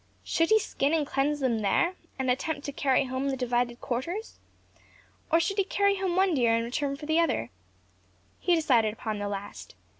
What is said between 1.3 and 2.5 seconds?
them there, and